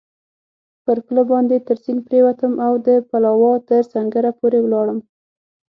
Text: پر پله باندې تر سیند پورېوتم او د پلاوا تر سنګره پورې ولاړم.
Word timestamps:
پر 0.83 0.97
پله 1.05 1.23
باندې 1.31 1.55
تر 1.67 1.77
سیند 1.83 2.01
پورېوتم 2.05 2.53
او 2.65 2.73
د 2.87 2.89
پلاوا 3.09 3.51
تر 3.69 3.83
سنګره 3.93 4.31
پورې 4.39 4.59
ولاړم. 4.61 4.99